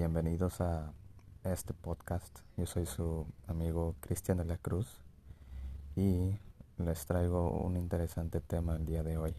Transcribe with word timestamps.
Bienvenidos 0.00 0.62
a 0.62 0.94
este 1.44 1.74
podcast. 1.74 2.38
Yo 2.56 2.64
soy 2.64 2.86
su 2.86 3.26
amigo 3.46 3.96
Cristian 4.00 4.38
de 4.38 4.46
la 4.46 4.56
Cruz 4.56 5.02
y 5.94 6.38
les 6.78 7.04
traigo 7.04 7.50
un 7.50 7.76
interesante 7.76 8.40
tema 8.40 8.76
el 8.76 8.86
día 8.86 9.02
de 9.02 9.18
hoy. 9.18 9.34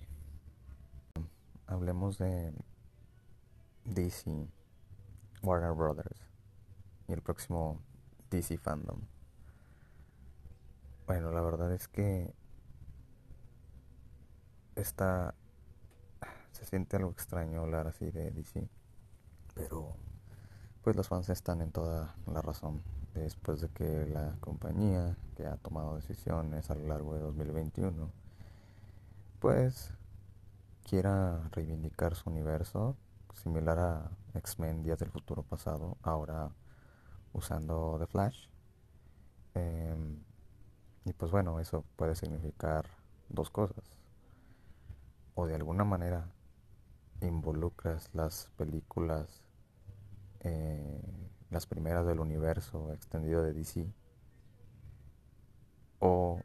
Hablemos 1.66 2.20
de 2.20 2.54
DC, 3.86 4.52
Warner 5.42 5.72
Brothers 5.72 6.30
y 7.08 7.14
el 7.14 7.24
próximo 7.24 7.82
DC 8.30 8.60
Fandom. 8.60 9.00
Bueno, 11.08 11.32
la 11.32 11.42
verdad 11.42 11.74
es 11.74 11.88
que 11.88 12.36
está 14.76 15.34
se 16.52 16.66
siente 16.66 16.98
algo 16.98 17.10
extraño 17.10 17.62
hablar 17.62 17.88
así 17.88 18.12
de 18.12 18.30
DC, 18.30 18.70
pero 19.56 19.96
pues 20.84 20.96
los 20.96 21.08
fans 21.08 21.30
están 21.30 21.62
en 21.62 21.72
toda 21.72 22.16
la 22.28 22.42
razón. 22.42 22.82
Después 23.14 23.62
de 23.62 23.70
que 23.70 24.06
la 24.06 24.36
compañía 24.40 25.18
que 25.36 25.46
ha 25.46 25.58
tomado 25.58 25.96
decisiones 25.96 26.70
a 26.72 26.76
lo 26.76 26.88
largo 26.88 27.14
de 27.14 27.20
2021 27.20 28.10
pues 29.42 29.92
quiera 30.88 31.50
reivindicar 31.52 32.14
su 32.16 32.30
universo 32.30 32.96
similar 33.34 33.80
a 33.80 34.12
X-Men 34.36 34.84
Días 34.84 35.00
del 35.00 35.10
Futuro 35.10 35.42
Pasado 35.42 35.98
ahora 36.04 36.52
usando 37.34 37.98
The 38.00 38.06
Flash. 38.06 38.48
Em, 39.56 40.24
y 41.06 41.14
pues 41.14 41.32
bueno 41.32 41.60
eso 41.60 41.84
puede 41.96 42.16
significar 42.16 42.86
dos 43.30 43.50
cosas. 43.50 43.84
O 45.34 45.48
de 45.48 45.56
alguna 45.56 45.86
manera 45.86 46.30
involucras 47.22 48.10
las 48.14 48.52
películas 48.58 49.42
eh, 50.44 51.02
las 51.50 51.66
primeras 51.66 52.06
del 52.06 52.20
universo 52.20 52.92
extendido 52.94 53.44
de 53.44 53.54
DC, 53.54 53.88
o 56.00 56.42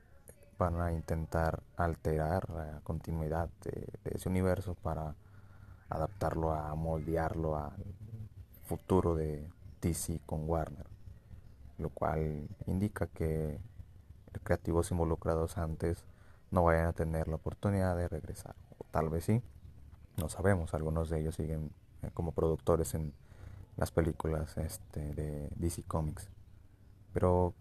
van 0.59 0.81
a 0.81 0.93
intentar 0.93 1.63
alterar 1.77 2.49
la 2.51 2.81
continuidad 2.83 3.49
de, 3.63 3.89
ese 4.05 4.29
universo 4.29 4.75
para 4.75 5.15
adaptarlo 5.89 6.53
a 6.53 6.75
moldearlo 6.75 7.57
al 7.57 7.85
futuro 8.65 9.15
de 9.15 9.49
DC 9.81 10.21
con 10.27 10.49
Warner, 10.49 10.87
lo 11.79 11.91
cual 11.91 12.49
indica 12.67 13.07
que 13.07 13.61
creativos 14.43 14.91
involucrados 14.91 15.57
antes 15.57 16.05
no 16.51 16.65
vayan 16.65 16.87
a 16.87 16.93
tener 16.93 17.29
la 17.29 17.37
oportunidad 17.37 17.97
de 17.97 18.09
regresar, 18.09 18.55
o 18.79 18.85
tal 18.91 19.09
vez 19.09 19.25
sí, 19.25 19.43
no 20.17 20.29
sabemos, 20.29 20.75
algunos 20.75 21.11
de 21.11 21.21
ellos 21.21 21.35
siguen 21.35 21.71
eh, 22.03 22.11
como 22.13 22.33
productores 22.33 22.95
en 22.95 23.13
las 23.77 23.91
películas 23.91 24.57
este, 24.57 25.15
de 25.15 25.51
DC 25.57 25.83
Comics. 25.85 26.29
Pero, 27.13 27.55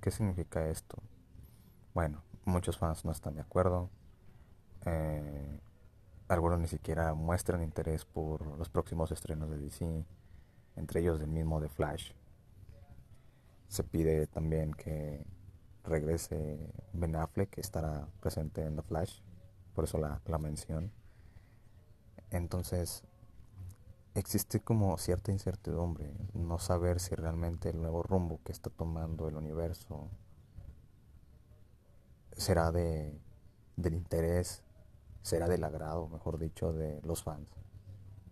¿qué 0.00 0.10
significa 0.10 0.66
esto? 0.68 0.98
Bueno, 1.94 2.22
muchos 2.44 2.78
fans 2.78 3.04
no 3.04 3.12
están 3.12 3.34
de 3.34 3.42
acuerdo. 3.42 3.90
Eh, 4.86 5.60
algunos 6.28 6.58
ni 6.58 6.68
siquiera 6.68 7.14
muestran 7.14 7.62
interés 7.62 8.04
por 8.04 8.46
los 8.58 8.68
próximos 8.68 9.12
estrenos 9.12 9.50
de 9.50 9.58
DC, 9.58 10.04
entre 10.76 11.00
ellos 11.00 11.20
el 11.20 11.28
mismo 11.28 11.60
de 11.60 11.68
Flash. 11.68 12.12
Se 13.68 13.84
pide 13.84 14.26
también 14.26 14.72
que 14.72 15.24
regrese 15.84 16.58
Ben 16.92 17.16
Affleck, 17.16 17.50
que 17.50 17.60
estará 17.60 18.08
presente 18.20 18.64
en 18.64 18.76
The 18.76 18.82
Flash, 18.82 19.20
por 19.74 19.84
eso 19.84 19.98
la, 19.98 20.20
la 20.26 20.38
mención. 20.38 20.92
Entonces, 22.30 23.04
existe 24.14 24.60
como 24.60 24.96
cierta 24.98 25.32
incertidumbre, 25.32 26.12
no 26.34 26.58
saber 26.58 27.00
si 27.00 27.14
realmente 27.14 27.70
el 27.70 27.80
nuevo 27.80 28.02
rumbo 28.02 28.40
que 28.44 28.52
está 28.52 28.70
tomando 28.70 29.28
el 29.28 29.36
universo 29.36 30.10
será 32.36 32.70
de, 32.72 33.18
del 33.76 33.94
interés, 33.94 34.62
será 35.22 35.48
del 35.48 35.64
agrado, 35.64 36.08
mejor 36.08 36.38
dicho, 36.38 36.72
de 36.72 37.00
los 37.02 37.22
fans. 37.22 37.48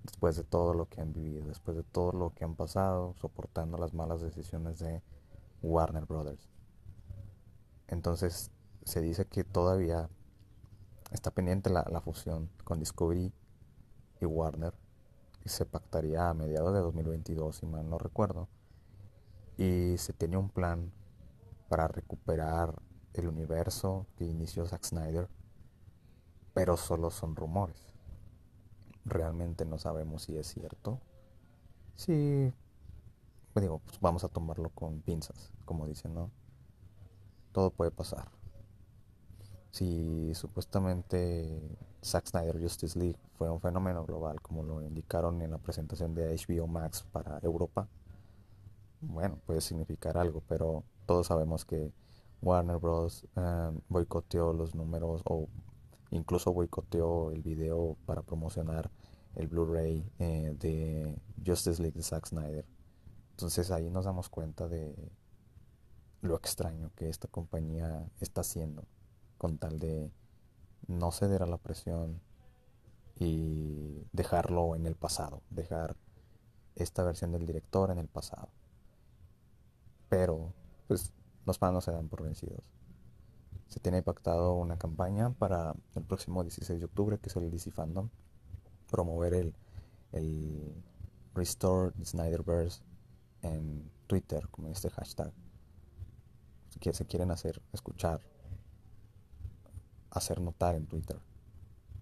Después 0.03 0.37
de 0.37 0.45
todo 0.45 0.75
lo 0.75 0.87
que 0.89 1.01
han 1.01 1.13
vivido, 1.13 1.47
después 1.47 1.77
de 1.77 1.83
todo 1.83 2.13
lo 2.13 2.35
que 2.35 2.45
han 2.45 2.57
pasado, 2.57 3.15
soportando 3.15 3.79
las 3.79 3.95
malas 3.95 4.21
decisiones 4.21 4.79
de 4.79 5.03
Warner 5.63 6.05
Brothers. 6.05 6.49
Entonces 7.89 8.51
se 8.85 9.01
dice 9.01 9.27
que 9.27 9.45
todavía 9.45 10.09
está 11.11 11.31
pendiente 11.31 11.71
la, 11.71 11.87
la 11.91 12.01
fusión 12.01 12.51
con 12.65 12.81
Discovery 12.81 13.33
y 14.21 14.25
Warner 14.25 14.75
se 15.49 15.65
pactaría 15.65 16.29
a 16.29 16.35
mediados 16.35 16.75
de 16.75 16.81
2022, 16.81 17.57
si 17.57 17.67
mal 17.67 17.89
no 17.89 17.99
recuerdo, 17.99 18.49
y 19.57 19.97
se 19.99 20.13
tenía 20.13 20.39
un 20.39 20.51
plan 20.51 20.93
para 21.69 21.89
recuperar 21.89 22.81
el 23.15 23.29
universo 23.29 24.07
que 24.17 24.25
inició 24.25 24.67
Zack 24.67 24.85
Snyder, 24.85 25.29
pero 26.55 26.77
solo 26.77 27.11
son 27.11 27.37
rumores. 27.37 27.95
Realmente 29.05 29.65
no 29.65 29.79
sabemos 29.79 30.23
si 30.23 30.37
es 30.37 30.47
cierto. 30.47 31.01
Si, 31.97 32.53
digo, 33.55 33.81
pues 33.81 34.01
vamos 34.01 34.25
a 34.25 34.29
tomarlo 34.29 34.71
con 34.71 35.01
pinzas, 35.01 35.53
como 35.65 35.87
dicen, 35.87 36.15
¿no? 36.15 36.31
Todo 37.53 37.71
puede 37.71 37.91
pasar 37.91 38.40
si 39.71 40.35
supuestamente 40.35 41.61
Zack 42.03 42.27
Snyder 42.27 42.61
Justice 42.61 42.99
League 42.99 43.19
fue 43.39 43.51
un 43.51 43.61
fenómeno 43.61 44.05
global, 44.05 44.41
como 44.41 44.63
lo 44.63 44.83
indicaron 44.83 45.41
en 45.43 45.53
la 45.53 45.59
presentación 45.59 46.15
de 46.15 46.37
HBO 46.37 46.67
Max 46.67 47.05
para 47.13 47.39
Europa, 47.43 47.89
bueno, 49.01 49.39
puede 49.47 49.61
significar 49.61 50.19
algo, 50.19 50.43
pero 50.47 50.85
todos 51.07 51.29
sabemos 51.29 51.65
que 51.65 51.93
Warner 52.43 52.79
Bros. 52.79 53.27
Um, 53.37 53.81
boicoteó 53.89 54.53
los 54.53 54.75
números 54.75 55.23
o 55.25 55.49
incluso 56.11 56.53
boicoteó 56.53 57.31
el 57.31 57.43
video 57.43 57.97
para 58.07 58.23
promocionar 58.23 58.91
el 59.37 59.47
Blu-ray 59.47 60.11
eh, 60.19 60.55
de 60.59 61.17
Justice 61.47 61.81
League 61.81 61.97
de 61.97 62.03
Zack 62.03 62.27
Snyder. 62.27 62.65
Entonces 63.33 63.71
ahí 63.71 63.91
nos 63.91 64.05
damos 64.05 64.29
cuenta 64.29 64.69
de 64.69 64.95
lo 66.23 66.37
extraño 66.37 66.91
que 66.97 67.09
esta 67.09 67.29
compañía 67.29 68.07
está 68.21 68.43
haciendo 68.43 68.85
con 69.41 69.57
tal 69.57 69.79
de 69.79 70.13
no 70.87 71.11
ceder 71.13 71.43
a 71.43 71.47
la 71.47 71.57
presión 71.57 72.21
y 73.15 74.07
dejarlo 74.13 74.77
en 74.77 74.85
el 74.85 74.97
pasado, 74.97 75.41
dejar 75.49 75.97
esta 76.75 77.03
versión 77.05 77.33
del 77.33 77.47
director 77.47 77.91
en 77.91 77.99
el 77.99 78.07
pasado. 78.07 78.51
Pero, 80.11 80.53
pues, 80.89 81.15
los 81.47 81.59
fans 81.59 81.73
no 81.73 81.81
se 81.81 81.91
dan 81.91 82.11
por 82.11 82.23
vencidos. 82.23 82.63
Se 83.69 83.81
tiene 83.81 84.03
pactado 84.03 84.53
una 84.57 84.77
campaña 84.77 85.31
para 85.31 85.75
el 85.95 86.03
próximo 86.03 86.43
16 86.43 86.79
de 86.79 86.85
octubre, 86.85 87.19
que 87.19 87.31
es 87.31 87.37
el 87.37 87.51
DC 87.51 87.71
Fandom, 87.71 88.11
promover 88.91 89.33
el, 89.33 89.55
el 90.13 90.75
Restore 91.35 91.95
Snyderverse 92.05 92.83
en 93.41 93.91
Twitter, 94.07 94.47
como 94.51 94.69
este 94.69 94.91
hashtag. 94.91 95.33
Que 96.79 96.93
se 96.93 97.07
quieren 97.07 97.31
hacer 97.31 97.63
escuchar 97.73 98.21
hacer 100.11 100.41
notar 100.41 100.75
en 100.75 100.87
Twitter. 100.87 101.19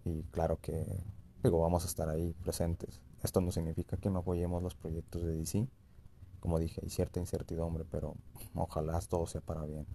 Y 0.04 0.22
claro 0.24 0.58
que, 0.60 1.04
digo, 1.42 1.60
vamos 1.60 1.84
a 1.84 1.88
estar 1.88 2.08
ahí 2.08 2.34
presentes. 2.42 3.00
Esto 3.22 3.40
no 3.40 3.50
significa 3.50 3.96
que 3.96 4.10
no 4.10 4.20
apoyemos 4.20 4.62
los 4.62 4.74
proyectos 4.74 5.22
de 5.24 5.36
DC. 5.36 5.68
Como 6.40 6.58
dije, 6.58 6.80
hay 6.82 6.90
cierta 6.90 7.20
incertidumbre, 7.20 7.84
pero 7.84 8.14
ojalá 8.54 8.98
todo 9.00 9.26
sea 9.26 9.40
para 9.40 9.64
bien. 9.64 9.86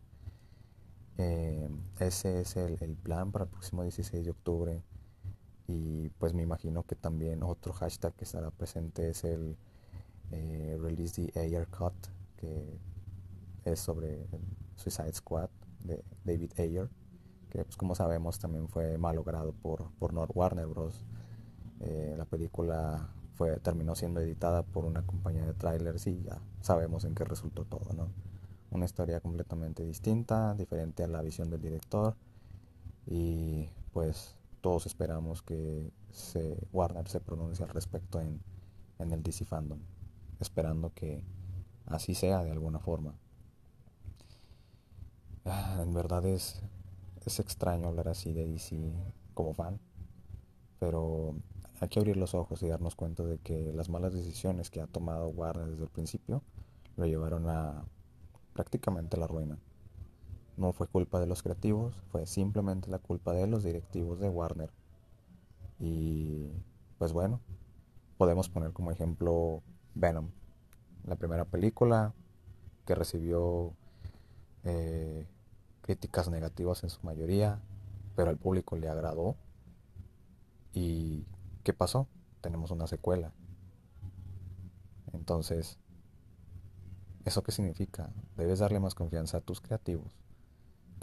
Eh, 1.18 1.69
ese 2.00 2.41
es 2.41 2.57
el, 2.57 2.96
plan 2.96 3.31
para 3.31 3.46
el 3.46 3.52
próximo 3.52 3.84
16 3.84 4.26
de 4.26 4.32
octubre. 4.32 4.84
Y 5.67 6.09
pues 6.09 6.34
me 6.34 6.43
imagino 6.43 6.84
que 6.84 6.96
también 6.96 7.43
otro 7.43 7.72
hashtag 7.73 8.14
que 8.14 8.26
estará 8.26 8.52
presente 8.52 9.09
es 9.09 9.23
el 9.23 9.55
eh, 10.32 10.78
Release 10.79 11.26
the 11.26 11.40
Ayer 11.40 11.67
Cut, 11.67 11.93
que 12.35 12.78
es 13.64 13.79
sobre 13.79 14.28
Suicide 14.76 15.14
Squad 15.14 15.49
de 15.79 16.03
David 16.26 16.52
Ayer 16.59 16.90
que 17.53 17.64
pues 17.64 17.78
como 17.78 17.94
sabemos 17.94 18.40
también 18.40 18.67
fue 18.67 18.97
malogrado 18.97 19.53
por, 19.53 19.91
por 20.00 20.11
Warner 20.34 20.66
Bros. 20.66 21.05
Eh, 21.82 22.16
la 22.17 22.26
película 22.26 23.14
fue, 23.34 23.59
terminó 23.59 23.94
siendo 23.94 24.22
editada 24.22 24.64
por 24.64 24.85
una 24.85 25.05
compañía 25.05 25.46
de 25.46 25.53
trailers 25.53 26.08
y 26.08 26.23
ya 26.23 26.41
sabemos 26.61 27.05
en 27.05 27.14
qué 27.14 27.23
resultó 27.23 27.64
todo, 27.66 27.94
¿no? 27.94 28.09
Una 28.72 28.85
historia 28.85 29.20
completamente 29.20 29.85
distinta, 29.85 30.55
diferente 30.55 31.03
a 31.03 31.08
la 31.08 31.22
visión 31.22 31.52
del 31.52 31.61
director 31.61 32.16
y 33.05 33.70
pues 33.91 34.35
todos 34.61 34.88
esperamos 34.88 35.44
que 35.44 35.91
Warner 36.72 37.08
se 37.08 37.20
pronuncie 37.20 37.66
al 37.66 37.70
respecto 37.70 38.20
en, 38.20 38.41
en 38.97 39.11
el 39.11 39.22
DC 39.22 39.46
Fandom, 39.46 39.79
esperando 40.40 40.91
que 40.91 41.23
así 41.85 42.16
sea 42.16 42.44
de 42.44 42.49
alguna 42.49 42.79
forma. 42.79 43.14
Ah, 45.46 45.82
en 45.84 45.94
verdad 45.94 46.26
es 46.26 46.64
es 47.29 47.40
extraño 47.40 47.87
hablar 47.87 48.09
así 48.09 48.34
de 48.34 48.46
DC 48.46 48.78
como 49.34 49.53
fan, 49.53 49.79
pero 50.79 51.35
hay 51.79 51.90
que 51.90 51.99
abrir 51.99 52.17
los 52.17 52.34
ojos 52.34 52.61
y 52.64 52.67
darnos 52.67 52.96
cuenta 52.96 53.23
de 53.23 53.40
que 53.40 53.73
las 53.73 53.90
malas 53.90 54.14
decisiones 54.14 54.70
que 54.70 54.81
ha 54.81 54.87
tomado 54.87 55.28
Warner 55.28 55.70
desde 55.70 55.84
el 55.84 55.90
principio 55.90 56.43
lo 56.96 57.05
llevaron 57.05 57.49
a 57.49 57.85
prácticamente 58.53 59.17
la 59.17 59.28
ruina. 59.28 59.58
No 60.55 60.72
fue 60.72 60.87
culpa 60.87 61.20
de 61.20 61.25
los 61.25 61.41
creativos, 61.41 61.96
fue 62.11 62.28
simplemente 62.28 62.90
la 62.90 62.99
culpa 62.99 63.34
de 63.34 63.47
los 63.47 63.64
directivos 63.64 64.20
de 64.20 64.29
Warner. 64.29 64.72
Y 65.79 66.52
pues 66.99 67.11
bueno, 67.11 67.41
podemos 68.17 68.49
poner 68.49 68.72
como 68.72 68.91
ejemplo 68.91 69.64
Venom, 69.96 70.29
la 71.05 71.16
primera 71.16 71.46
película 71.46 72.14
que 72.85 72.96
recibió 72.96 73.73
eh, 74.64 75.28
críticas 75.84 76.30
negativas 76.30 76.84
en 76.84 76.90
su 76.90 77.00
mayoría, 77.03 77.59
pero 78.16 78.32
al 78.32 78.38
público 78.38 78.76
le 78.76 78.90
agradó. 78.90 79.35
¿Y 80.74 81.26
qué 81.64 81.74
pasó? 81.74 82.08
Tenemos 82.41 82.72
una 82.72 82.88
secuela. 82.88 83.32
Entonces, 85.14 85.78
¿eso 87.26 87.44
qué 87.44 87.52
significa? 87.52 88.09
Debes 88.35 88.59
darle 88.59 88.80
más 88.80 88.96
confianza 88.96 89.38
a 89.38 89.41
tus 89.41 89.62
creativos 89.62 90.18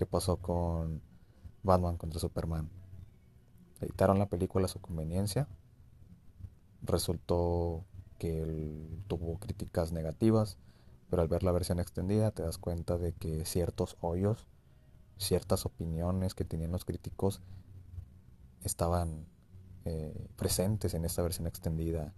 ¿Qué 0.00 0.06
pasó 0.06 0.38
con 0.38 1.03
Batman 1.62 1.99
contra 1.99 2.19
Superman? 2.19 2.71
Editaron 3.82 4.19
la 4.19 4.31
película 4.31 4.65
a 4.65 4.69
su 4.69 4.81
conveniencia. 4.81 5.47
Resultó 6.81 7.85
que 8.17 8.41
él 8.41 9.05
tuvo 9.09 9.38
críticas 9.38 9.93
negativas, 9.93 10.56
pero 11.11 11.21
al 11.21 11.29
ver 11.29 11.43
la 11.43 11.53
versión 11.53 11.81
extendida 11.81 12.31
te 12.31 12.43
das 12.43 12.56
cuenta 12.56 12.97
de 12.97 13.12
que 13.12 13.44
ciertos 13.44 13.99
hoyos, 14.00 14.47
ciertas 15.20 15.67
opiniones 15.67 16.34
que 16.34 16.44
tenían 16.44 16.72
los 16.72 16.84
críticos 16.84 17.40
estaban 18.64 19.26
eh, 19.84 20.28
presentes 20.37 20.94
en 20.94 21.05
esta 21.05 21.22
versión 21.22 21.46
extendida. 21.46 22.12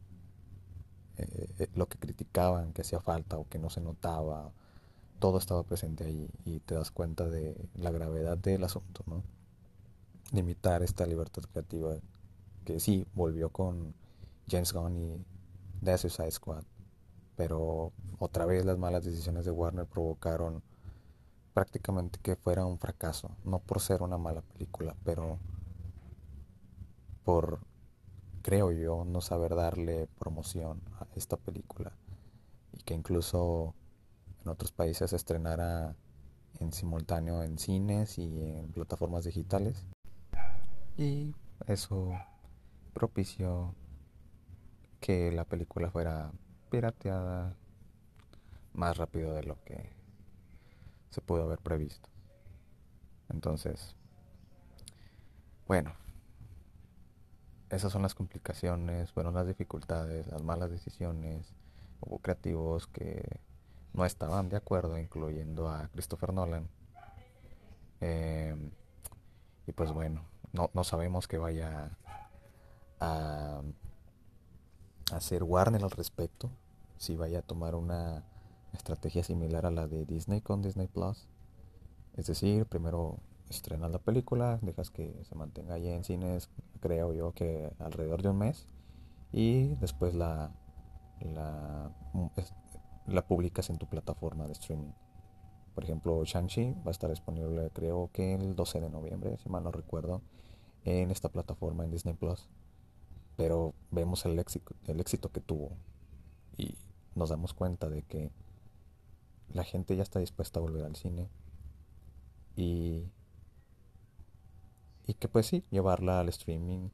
Eh, 1.18 1.48
eh, 1.58 1.68
lo 1.74 1.88
que 1.88 1.98
criticaban, 1.98 2.72
que 2.72 2.82
hacía 2.82 3.00
falta 3.00 3.36
o 3.36 3.46
que 3.48 3.58
no 3.58 3.68
se 3.68 3.82
notaba 3.82 4.52
todo 5.22 5.38
estaba 5.38 5.62
presente 5.62 6.02
ahí 6.02 6.28
y 6.44 6.58
te 6.58 6.74
das 6.74 6.90
cuenta 6.90 7.30
de 7.30 7.68
la 7.76 7.92
gravedad 7.92 8.36
del 8.36 8.64
asunto, 8.64 9.04
¿no? 9.06 9.22
Limitar 10.32 10.82
esta 10.82 11.06
libertad 11.06 11.44
creativa 11.44 11.94
que 12.64 12.80
sí 12.80 13.06
volvió 13.14 13.50
con 13.50 13.94
James 14.50 14.72
Gunn 14.72 14.96
y 14.96 15.24
The 15.80 15.96
Suicide 15.96 16.32
Squad, 16.32 16.64
pero 17.36 17.92
otra 18.18 18.46
vez 18.46 18.64
las 18.64 18.78
malas 18.78 19.04
decisiones 19.04 19.44
de 19.44 19.52
Warner 19.52 19.86
provocaron 19.86 20.60
prácticamente 21.52 22.18
que 22.20 22.36
fuera 22.36 22.64
un 22.64 22.78
fracaso, 22.78 23.36
no 23.44 23.58
por 23.58 23.80
ser 23.80 24.02
una 24.02 24.18
mala 24.18 24.42
película, 24.42 24.96
pero 25.04 25.38
por, 27.24 27.60
creo 28.42 28.72
yo, 28.72 29.04
no 29.04 29.20
saber 29.20 29.54
darle 29.54 30.08
promoción 30.18 30.80
a 30.98 31.06
esta 31.14 31.36
película 31.36 31.92
y 32.72 32.82
que 32.82 32.94
incluso 32.94 33.74
en 34.42 34.48
otros 34.50 34.72
países 34.72 35.10
se 35.10 35.16
estrenara 35.16 35.94
en 36.58 36.72
simultáneo 36.72 37.42
en 37.42 37.58
cines 37.58 38.18
y 38.18 38.42
en 38.42 38.72
plataformas 38.72 39.24
digitales. 39.24 39.84
Y 40.96 41.34
eso 41.66 42.12
propició 42.92 43.74
que 45.00 45.32
la 45.32 45.44
película 45.44 45.90
fuera 45.90 46.32
pirateada 46.70 47.56
más 48.72 48.96
rápido 48.96 49.34
de 49.34 49.42
lo 49.42 49.62
que 49.64 50.01
se 51.12 51.20
pudo 51.20 51.44
haber 51.44 51.60
previsto. 51.60 52.08
Entonces, 53.28 53.94
bueno, 55.68 55.94
esas 57.70 57.92
son 57.92 58.02
las 58.02 58.14
complicaciones, 58.14 59.12
fueron 59.12 59.34
las 59.34 59.46
dificultades, 59.46 60.26
las 60.26 60.42
malas 60.42 60.70
decisiones, 60.70 61.54
hubo 62.00 62.18
creativos 62.18 62.86
que 62.86 63.40
no 63.92 64.04
estaban 64.04 64.48
de 64.48 64.56
acuerdo, 64.56 64.98
incluyendo 64.98 65.68
a 65.68 65.88
Christopher 65.88 66.32
Nolan. 66.32 66.68
Em, 68.00 68.70
y 69.66 69.72
pues 69.72 69.92
bueno, 69.92 70.24
no, 70.52 70.70
no 70.74 70.82
sabemos 70.82 71.28
qué 71.28 71.38
vaya 71.38 71.96
a, 73.00 73.62
hacer 75.12 75.42
Warner 75.42 75.84
al 75.84 75.90
respecto, 75.90 76.50
si 76.96 77.16
vaya 77.16 77.40
a 77.40 77.42
tomar 77.42 77.74
una 77.74 78.24
estrategia 78.72 79.22
similar 79.22 79.66
a 79.66 79.70
la 79.70 79.86
de 79.86 80.04
Disney 80.04 80.40
con 80.40 80.62
Disney 80.62 80.86
Plus. 80.86 81.28
Es 82.16 82.26
decir, 82.26 82.66
primero 82.66 83.18
estrenas 83.48 83.90
la 83.90 83.98
película, 83.98 84.58
dejas 84.62 84.90
que 84.90 85.24
se 85.24 85.34
mantenga 85.34 85.74
ahí 85.74 85.88
en 85.88 86.04
cines, 86.04 86.50
creo 86.80 87.12
yo 87.12 87.32
que 87.32 87.72
alrededor 87.78 88.22
de 88.22 88.30
un 88.30 88.38
mes, 88.38 88.66
y 89.32 89.74
después 89.76 90.14
la, 90.14 90.52
la 91.20 91.90
la 93.06 93.26
publicas 93.26 93.70
en 93.70 93.78
tu 93.78 93.86
plataforma 93.86 94.46
de 94.46 94.52
streaming. 94.52 94.92
Por 95.74 95.84
ejemplo, 95.84 96.24
Shang-Chi 96.24 96.74
va 96.84 96.88
a 96.88 96.90
estar 96.90 97.10
disponible 97.10 97.70
creo 97.72 98.10
que 98.12 98.34
el 98.34 98.54
12 98.54 98.80
de 98.80 98.90
noviembre, 98.90 99.38
si 99.38 99.48
mal 99.48 99.64
no 99.64 99.72
recuerdo, 99.72 100.22
en 100.84 101.10
esta 101.10 101.28
plataforma 101.28 101.84
en 101.84 101.90
Disney 101.90 102.14
Plus. 102.14 102.48
Pero 103.36 103.74
vemos 103.90 104.24
el 104.26 104.38
éxito, 104.38 104.74
el 104.86 105.00
éxito 105.00 105.30
que 105.30 105.40
tuvo 105.40 105.70
y 106.56 106.76
nos 107.14 107.30
damos 107.30 107.54
cuenta 107.54 107.88
de 107.88 108.02
que 108.02 108.30
la 109.48 109.64
gente 109.64 109.96
ya 109.96 110.02
está 110.02 110.18
dispuesta 110.18 110.60
a 110.60 110.62
volver 110.62 110.84
al 110.84 110.96
cine 110.96 111.28
y, 112.56 113.10
y 115.06 115.14
que 115.14 115.28
pues 115.28 115.46
sí, 115.46 115.64
llevarla 115.70 116.20
al 116.20 116.28
streaming 116.28 116.90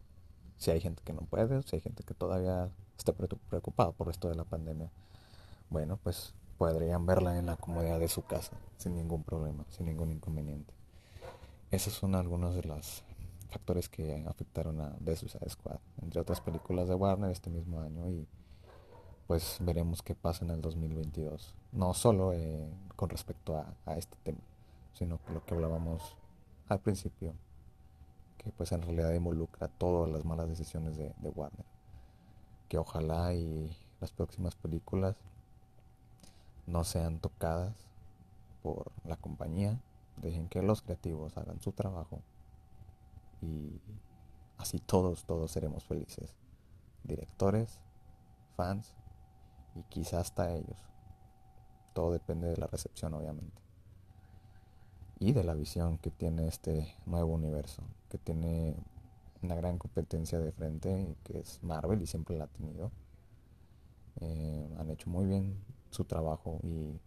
si 0.57 0.71
hay 0.71 0.81
gente 0.81 1.03
que 1.05 1.13
no 1.13 1.23
puede, 1.23 1.63
si 1.63 1.77
hay 1.77 1.81
gente 1.81 2.03
que 2.05 2.15
todavía 2.15 2.71
está 2.97 3.13
preocupada 3.13 3.93
por 3.93 4.09
esto 4.11 4.29
de 4.29 4.35
la 4.35 4.45
pandemia 4.45 4.91
bueno, 5.71 5.99
pues 6.03 6.35
podrían 6.57 7.05
verla 7.07 7.39
en 7.39 7.47
la 7.47 7.57
comodidad 7.57 8.01
de 8.01 8.09
su 8.09 8.23
casa, 8.23 8.57
sin 8.79 8.97
ningún 8.97 9.23
problema, 9.23 9.65
sin 9.71 9.87
ningún 9.87 10.11
inconveniente. 10.11 10.73
Esos 11.71 11.93
son 11.93 12.15
algunos 12.15 12.55
de 12.55 12.63
los 12.63 13.05
factores 13.51 13.89
que 13.89 14.25
afectaron 14.27 14.81
a 14.81 14.97
The 15.05 15.17
Suicide 15.17 15.49
Squad, 15.51 15.79
entre 16.03 16.21
otras 16.21 16.41
películas 16.41 16.89
de 16.89 16.95
Warner 16.95 17.31
este 17.31 17.51
mismo 17.51 17.81
año 17.81 18.09
y 18.09 18.27
pues 19.29 19.59
veremos 19.61 20.01
qué 20.01 20.15
pasa 20.15 20.47
en 20.47 20.51
el 20.53 20.63
2022. 20.63 21.55
No 21.73 21.93
solo 21.93 22.33
eh, 22.33 22.67
con 22.97 23.11
respecto 23.11 23.63
a, 23.85 23.97
este 23.97 24.17
tema, 24.25 24.41
sino 24.95 25.21
lo 25.33 25.45
que 25.45 25.55
hablábamos 25.55 26.17
al 26.69 26.81
principio, 26.81 27.35
que 28.39 28.51
pues 28.53 28.73
en 28.73 28.81
realidad 28.81 29.13
involucra 29.13 29.69
todas 29.69 30.11
las 30.11 30.25
malas 30.25 30.49
decisiones 30.49 30.97
de 30.97 31.13
Warner. 31.23 31.67
Que 32.71 32.79
ojalá 32.79 33.35
y 33.35 33.71
las 34.01 34.13
próximas 34.13 34.57
películas 34.57 35.15
no 36.67 36.83
sean 36.85 37.19
tocadas 37.19 37.75
por 38.63 38.91
la 39.05 39.17
compañía, 39.17 39.79
dejen 40.17 40.49
que 40.49 40.63
los 40.63 40.81
creativos 40.81 41.37
hagan 41.37 41.61
su 41.61 41.73
trabajo 41.73 42.23
y 43.43 43.79
así 44.57 44.79
todos, 44.79 45.25
todos 45.25 45.51
seremos 45.51 45.85
felices. 45.85 46.35
Directores, 47.05 47.79
fans 48.57 48.95
y 49.79 49.83
quizás 49.85 50.29
hasta 50.29 50.55
ellos. 50.55 50.79
Todo 51.95 52.13
depende 52.13 52.49
de 52.49 52.57
la 52.57 52.67
recepción, 52.67 53.15
obviamente. 53.15 53.63
Y 55.21 55.33
de 55.33 55.45
la 55.45 55.55
visión 55.55 55.99
que 55.99 56.11
tiene 56.11 56.47
este 56.47 56.95
nuevo 57.07 57.33
universo, 57.33 57.83
que 58.09 58.19
tiene 58.19 58.77
una 59.43 59.55
gran 59.55 59.79
competencia 59.79 60.39
de 60.39 60.53
frente, 60.53 61.17
que 61.25 61.41
es 61.41 61.63
Marvel 61.63 62.03
y 62.03 62.07
siempre 62.07 62.37
la 62.37 62.45
ha 62.45 62.49
tenido. 62.49 62.91
Eh, 64.21 64.77
han 64.79 64.91
hecho 64.91 65.11
muy 65.11 65.27
bien 65.27 65.57
su 65.91 66.05
trabajo 66.05 66.59
y 66.63 67.01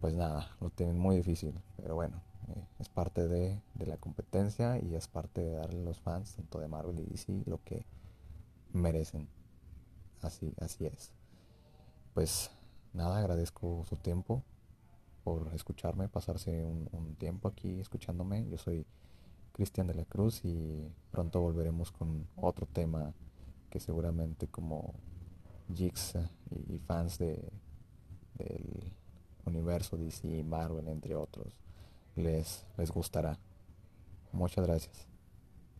pues 0.00 0.14
nada, 0.14 0.50
lo 0.60 0.70
tienen 0.70 0.98
muy 0.98 1.16
difícil, 1.16 1.54
pero 1.76 1.94
bueno, 1.94 2.20
eh, 2.48 2.66
es 2.78 2.88
parte 2.88 3.26
de, 3.26 3.60
la 3.86 3.96
competencia 3.96 4.78
y 4.78 4.94
es 4.94 5.08
parte 5.08 5.40
de 5.40 5.54
darle 5.54 5.80
a 5.80 5.84
los 5.84 6.00
fans, 6.00 6.34
tanto 6.34 6.58
de 6.58 6.68
Marvel 6.68 7.00
y 7.00 7.04
DC, 7.04 7.44
lo 7.46 7.62
que 7.64 7.86
merecen. 8.72 9.28
Así, 10.20 10.52
así 10.60 10.86
es. 10.86 11.12
Pues 12.14 12.52
nada, 12.92 13.18
agradezco 13.18 13.84
su 13.88 13.96
tiempo 13.96 14.44
por 15.24 15.52
escucharme, 15.52 16.08
pasarse 16.08 16.64
un, 16.64 17.16
tiempo 17.18 17.48
aquí 17.48 17.80
escuchándome. 17.80 18.48
Yo 18.48 18.56
soy 18.56 18.86
Cristian 19.52 19.88
de 19.88 19.94
la 19.94 20.04
Cruz 20.04 20.44
y 20.44 20.92
pronto 21.10 21.40
volveremos 21.40 21.90
con 21.90 22.28
otro 22.36 22.66
tema 22.66 23.12
que 23.68 23.80
seguramente 23.80 24.46
como 24.46 24.94
geeks 25.68 26.14
y 26.50 26.78
fans 26.78 27.18
de, 27.18 27.50
del 28.38 28.92
universo 29.44 29.96
DC, 29.96 30.44
Marvel, 30.44 30.86
entre 30.86 31.16
otros, 31.16 31.52
les, 32.14 32.64
les 32.76 32.92
gustará. 32.92 33.36
Muchas 34.32 34.64
gracias. 34.64 35.13